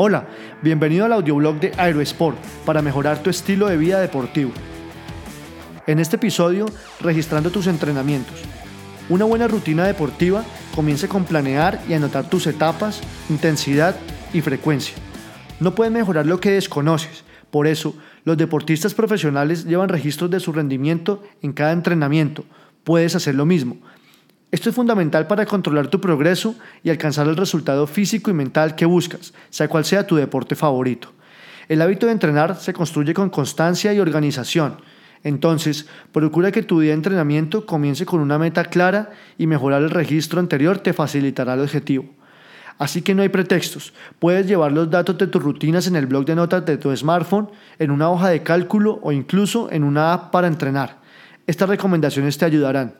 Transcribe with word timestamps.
Hola, 0.00 0.28
bienvenido 0.62 1.06
al 1.06 1.12
audioblog 1.12 1.58
de 1.58 1.72
Aerosport 1.76 2.38
para 2.64 2.82
mejorar 2.82 3.20
tu 3.20 3.30
estilo 3.30 3.66
de 3.66 3.76
vida 3.76 4.00
deportivo. 4.00 4.52
En 5.88 5.98
este 5.98 6.14
episodio, 6.14 6.66
registrando 7.00 7.50
tus 7.50 7.66
entrenamientos. 7.66 8.36
Una 9.08 9.24
buena 9.24 9.48
rutina 9.48 9.84
deportiva 9.84 10.44
comienza 10.72 11.08
con 11.08 11.24
planear 11.24 11.80
y 11.88 11.94
anotar 11.94 12.30
tus 12.30 12.46
etapas, 12.46 13.00
intensidad 13.28 13.96
y 14.32 14.40
frecuencia. 14.40 14.94
No 15.58 15.74
puedes 15.74 15.92
mejorar 15.92 16.26
lo 16.26 16.38
que 16.38 16.52
desconoces, 16.52 17.24
por 17.50 17.66
eso 17.66 17.96
los 18.22 18.36
deportistas 18.36 18.94
profesionales 18.94 19.64
llevan 19.64 19.88
registros 19.88 20.30
de 20.30 20.38
su 20.38 20.52
rendimiento 20.52 21.24
en 21.42 21.52
cada 21.52 21.72
entrenamiento. 21.72 22.44
Puedes 22.84 23.16
hacer 23.16 23.34
lo 23.34 23.46
mismo, 23.46 23.78
esto 24.50 24.70
es 24.70 24.74
fundamental 24.74 25.26
para 25.26 25.44
controlar 25.44 25.88
tu 25.88 26.00
progreso 26.00 26.54
y 26.82 26.88
alcanzar 26.88 27.26
el 27.28 27.36
resultado 27.36 27.86
físico 27.86 28.30
y 28.30 28.34
mental 28.34 28.74
que 28.74 28.86
buscas, 28.86 29.34
sea 29.50 29.68
cual 29.68 29.84
sea 29.84 30.06
tu 30.06 30.16
deporte 30.16 30.54
favorito. 30.54 31.12
El 31.68 31.82
hábito 31.82 32.06
de 32.06 32.12
entrenar 32.12 32.56
se 32.56 32.72
construye 32.72 33.12
con 33.12 33.28
constancia 33.28 33.92
y 33.92 34.00
organización. 34.00 34.76
Entonces, 35.22 35.86
procura 36.12 36.50
que 36.50 36.62
tu 36.62 36.80
día 36.80 36.92
de 36.92 36.96
entrenamiento 36.96 37.66
comience 37.66 38.06
con 38.06 38.20
una 38.20 38.38
meta 38.38 38.64
clara 38.64 39.10
y 39.36 39.46
mejorar 39.46 39.82
el 39.82 39.90
registro 39.90 40.40
anterior 40.40 40.78
te 40.78 40.94
facilitará 40.94 41.52
el 41.52 41.60
objetivo. 41.60 42.06
Así 42.78 43.02
que 43.02 43.14
no 43.14 43.22
hay 43.22 43.28
pretextos. 43.28 43.92
Puedes 44.18 44.46
llevar 44.46 44.72
los 44.72 44.88
datos 44.88 45.18
de 45.18 45.26
tus 45.26 45.42
rutinas 45.42 45.86
en 45.88 45.96
el 45.96 46.06
blog 46.06 46.24
de 46.24 46.36
notas 46.36 46.64
de 46.64 46.78
tu 46.78 46.96
smartphone, 46.96 47.50
en 47.78 47.90
una 47.90 48.08
hoja 48.08 48.30
de 48.30 48.42
cálculo 48.42 48.98
o 49.02 49.12
incluso 49.12 49.70
en 49.70 49.84
una 49.84 50.14
app 50.14 50.30
para 50.30 50.46
entrenar. 50.46 51.00
Estas 51.46 51.68
recomendaciones 51.68 52.38
te 52.38 52.44
ayudarán. 52.44 52.94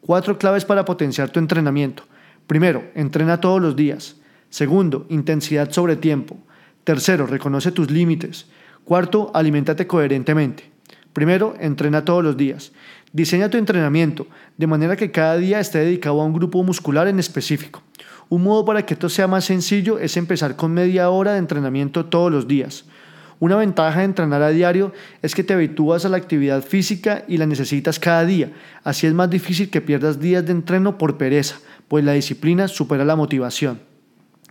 Cuatro 0.00 0.38
claves 0.38 0.64
para 0.64 0.84
potenciar 0.84 1.30
tu 1.30 1.38
entrenamiento. 1.38 2.04
Primero, 2.46 2.84
entrena 2.94 3.40
todos 3.40 3.60
los 3.60 3.76
días. 3.76 4.16
Segundo, 4.48 5.06
intensidad 5.10 5.70
sobre 5.70 5.96
tiempo. 5.96 6.38
Tercero, 6.84 7.26
reconoce 7.26 7.72
tus 7.72 7.90
límites. 7.90 8.46
Cuarto, 8.84 9.30
aliméntate 9.34 9.86
coherentemente. 9.86 10.70
Primero, 11.12 11.54
entrena 11.60 12.04
todos 12.04 12.24
los 12.24 12.36
días. 12.36 12.72
Diseña 13.12 13.50
tu 13.50 13.58
entrenamiento 13.58 14.26
de 14.56 14.66
manera 14.66 14.96
que 14.96 15.10
cada 15.10 15.36
día 15.36 15.60
esté 15.60 15.80
dedicado 15.80 16.20
a 16.20 16.24
un 16.24 16.32
grupo 16.32 16.62
muscular 16.62 17.08
en 17.08 17.18
específico. 17.18 17.82
Un 18.28 18.42
modo 18.42 18.64
para 18.64 18.86
que 18.86 18.94
esto 18.94 19.08
sea 19.08 19.26
más 19.26 19.46
sencillo 19.46 19.98
es 19.98 20.16
empezar 20.16 20.56
con 20.56 20.72
media 20.72 21.10
hora 21.10 21.32
de 21.32 21.38
entrenamiento 21.38 22.06
todos 22.06 22.30
los 22.30 22.46
días. 22.46 22.84
Una 23.40 23.56
ventaja 23.56 24.00
de 24.00 24.06
entrenar 24.06 24.42
a 24.42 24.50
diario 24.50 24.92
es 25.22 25.34
que 25.34 25.44
te 25.44 25.54
habitúas 25.54 26.04
a 26.04 26.08
la 26.08 26.16
actividad 26.16 26.62
física 26.62 27.24
y 27.28 27.36
la 27.36 27.46
necesitas 27.46 28.00
cada 28.00 28.24
día. 28.24 28.50
Así 28.82 29.06
es 29.06 29.14
más 29.14 29.30
difícil 29.30 29.70
que 29.70 29.80
pierdas 29.80 30.18
días 30.18 30.44
de 30.44 30.52
entreno 30.52 30.98
por 30.98 31.18
pereza, 31.18 31.56
pues 31.86 32.04
la 32.04 32.12
disciplina 32.12 32.66
supera 32.66 33.04
la 33.04 33.14
motivación. 33.14 33.80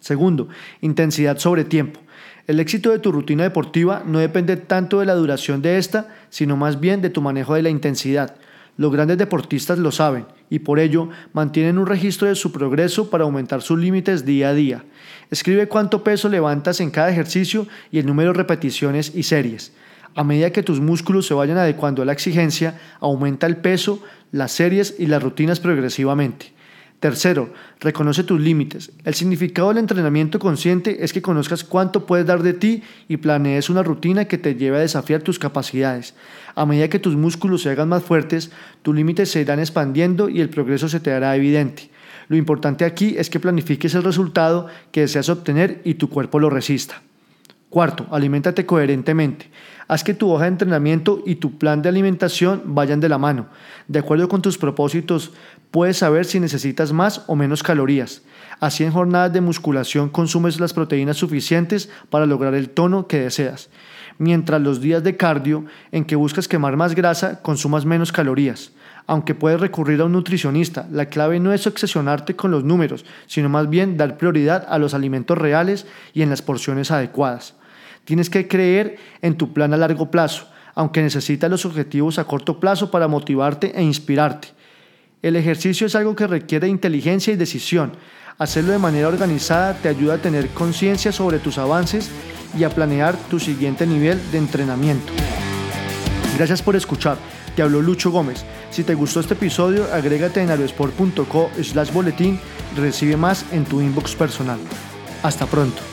Segundo, 0.00 0.48
intensidad 0.80 1.38
sobre 1.38 1.64
tiempo. 1.64 2.00
El 2.48 2.58
éxito 2.58 2.90
de 2.90 2.98
tu 2.98 3.12
rutina 3.12 3.44
deportiva 3.44 4.02
no 4.04 4.18
depende 4.18 4.56
tanto 4.56 4.98
de 4.98 5.06
la 5.06 5.14
duración 5.14 5.62
de 5.62 5.78
esta, 5.78 6.08
sino 6.28 6.56
más 6.56 6.80
bien 6.80 7.00
de 7.00 7.10
tu 7.10 7.22
manejo 7.22 7.54
de 7.54 7.62
la 7.62 7.70
intensidad. 7.70 8.34
Los 8.76 8.90
grandes 8.90 9.18
deportistas 9.18 9.78
lo 9.78 9.92
saben 9.92 10.26
y 10.48 10.60
por 10.60 10.78
ello 10.78 11.10
mantienen 11.32 11.78
un 11.78 11.86
registro 11.86 12.28
de 12.28 12.34
su 12.34 12.52
progreso 12.52 13.10
para 13.10 13.24
aumentar 13.24 13.60
sus 13.60 13.78
límites 13.78 14.24
día 14.24 14.48
a 14.48 14.54
día. 14.54 14.84
Escribe 15.30 15.68
cuánto 15.68 16.02
peso 16.02 16.28
levantas 16.28 16.80
en 16.80 16.90
cada 16.90 17.10
ejercicio 17.10 17.66
y 17.90 17.98
el 17.98 18.06
número 18.06 18.32
de 18.32 18.38
repeticiones 18.38 19.12
y 19.14 19.24
series. 19.24 19.72
A 20.14 20.24
medida 20.24 20.50
que 20.50 20.62
tus 20.62 20.80
músculos 20.80 21.26
se 21.26 21.34
vayan 21.34 21.58
adecuando 21.58 22.02
a 22.02 22.04
la 22.04 22.12
exigencia, 22.12 22.78
aumenta 23.00 23.46
el 23.46 23.58
peso, 23.58 24.02
las 24.30 24.52
series 24.52 24.96
y 24.98 25.06
las 25.06 25.22
rutinas 25.22 25.60
progresivamente. 25.60 26.52
Tercero, 27.02 27.52
reconoce 27.80 28.22
tus 28.22 28.40
límites. 28.40 28.92
El 29.04 29.14
significado 29.14 29.70
del 29.70 29.78
entrenamiento 29.78 30.38
consciente 30.38 31.02
es 31.02 31.12
que 31.12 31.20
conozcas 31.20 31.64
cuánto 31.64 32.06
puedes 32.06 32.26
dar 32.26 32.44
de 32.44 32.52
ti 32.52 32.84
y 33.08 33.16
planees 33.16 33.68
una 33.70 33.82
rutina 33.82 34.26
que 34.26 34.38
te 34.38 34.54
lleve 34.54 34.76
a 34.76 34.82
desafiar 34.82 35.20
tus 35.20 35.40
capacidades. 35.40 36.14
A 36.54 36.64
medida 36.64 36.86
que 36.86 37.00
tus 37.00 37.16
músculos 37.16 37.62
se 37.62 37.70
hagan 37.70 37.88
más 37.88 38.04
fuertes, 38.04 38.52
tus 38.82 38.94
límites 38.94 39.32
se 39.32 39.40
irán 39.40 39.58
expandiendo 39.58 40.28
y 40.28 40.40
el 40.40 40.48
progreso 40.48 40.88
se 40.88 41.00
te 41.00 41.10
hará 41.10 41.34
evidente. 41.34 41.90
Lo 42.28 42.36
importante 42.36 42.84
aquí 42.84 43.16
es 43.18 43.30
que 43.30 43.40
planifiques 43.40 43.96
el 43.96 44.04
resultado 44.04 44.68
que 44.92 45.00
deseas 45.00 45.28
obtener 45.28 45.80
y 45.82 45.94
tu 45.94 46.08
cuerpo 46.08 46.38
lo 46.38 46.50
resista. 46.50 47.02
Cuarto, 47.72 48.06
aliméntate 48.10 48.66
coherentemente. 48.66 49.50
Haz 49.88 50.04
que 50.04 50.12
tu 50.12 50.30
hoja 50.30 50.42
de 50.42 50.48
entrenamiento 50.48 51.22
y 51.24 51.36
tu 51.36 51.56
plan 51.56 51.80
de 51.80 51.88
alimentación 51.88 52.60
vayan 52.66 53.00
de 53.00 53.08
la 53.08 53.16
mano. 53.16 53.46
De 53.88 53.98
acuerdo 53.98 54.28
con 54.28 54.42
tus 54.42 54.58
propósitos, 54.58 55.32
puedes 55.70 55.96
saber 55.96 56.26
si 56.26 56.38
necesitas 56.38 56.92
más 56.92 57.24
o 57.28 57.34
menos 57.34 57.62
calorías. 57.62 58.20
Así 58.60 58.84
en 58.84 58.92
jornadas 58.92 59.32
de 59.32 59.40
musculación 59.40 60.10
consumes 60.10 60.60
las 60.60 60.74
proteínas 60.74 61.16
suficientes 61.16 61.88
para 62.10 62.26
lograr 62.26 62.52
el 62.52 62.68
tono 62.68 63.06
que 63.06 63.20
deseas. 63.20 63.70
Mientras 64.18 64.60
los 64.60 64.82
días 64.82 65.02
de 65.02 65.16
cardio, 65.16 65.64
en 65.92 66.04
que 66.04 66.14
buscas 66.14 66.48
quemar 66.48 66.76
más 66.76 66.94
grasa, 66.94 67.40
consumas 67.40 67.86
menos 67.86 68.12
calorías. 68.12 68.72
Aunque 69.06 69.34
puedes 69.34 69.58
recurrir 69.58 70.02
a 70.02 70.04
un 70.04 70.12
nutricionista, 70.12 70.86
la 70.90 71.06
clave 71.06 71.40
no 71.40 71.54
es 71.54 71.66
obsesionarte 71.66 72.36
con 72.36 72.50
los 72.50 72.64
números, 72.64 73.06
sino 73.26 73.48
más 73.48 73.70
bien 73.70 73.96
dar 73.96 74.18
prioridad 74.18 74.66
a 74.68 74.76
los 74.76 74.92
alimentos 74.92 75.38
reales 75.38 75.86
y 76.12 76.20
en 76.20 76.28
las 76.28 76.42
porciones 76.42 76.90
adecuadas. 76.90 77.54
Tienes 78.04 78.30
que 78.30 78.48
creer 78.48 78.96
en 79.20 79.36
tu 79.36 79.52
plan 79.52 79.72
a 79.72 79.76
largo 79.76 80.10
plazo, 80.10 80.48
aunque 80.74 81.02
necesitas 81.02 81.50
los 81.50 81.64
objetivos 81.64 82.18
a 82.18 82.24
corto 82.24 82.58
plazo 82.58 82.90
para 82.90 83.08
motivarte 83.08 83.72
e 83.74 83.82
inspirarte. 83.82 84.48
El 85.22 85.36
ejercicio 85.36 85.86
es 85.86 85.94
algo 85.94 86.16
que 86.16 86.26
requiere 86.26 86.66
inteligencia 86.66 87.32
y 87.32 87.36
decisión. 87.36 87.92
Hacerlo 88.38 88.72
de 88.72 88.78
manera 88.78 89.08
organizada 89.08 89.74
te 89.74 89.88
ayuda 89.88 90.14
a 90.14 90.18
tener 90.18 90.48
conciencia 90.48 91.12
sobre 91.12 91.38
tus 91.38 91.58
avances 91.58 92.10
y 92.58 92.64
a 92.64 92.70
planear 92.70 93.16
tu 93.30 93.38
siguiente 93.38 93.86
nivel 93.86 94.20
de 94.32 94.38
entrenamiento. 94.38 95.12
Gracias 96.36 96.62
por 96.62 96.74
escuchar. 96.74 97.18
Te 97.54 97.62
habló 97.62 97.82
Lucho 97.82 98.10
Gómez. 98.10 98.44
Si 98.70 98.82
te 98.82 98.94
gustó 98.94 99.20
este 99.20 99.34
episodio, 99.34 99.86
agrégate 99.92 100.42
en 100.42 100.50
aerosport.co 100.50 101.50
slash 101.62 101.92
boletín. 101.92 102.40
Recibe 102.76 103.16
más 103.16 103.44
en 103.52 103.64
tu 103.64 103.80
inbox 103.80 104.16
personal. 104.16 104.58
Hasta 105.22 105.46
pronto. 105.46 105.91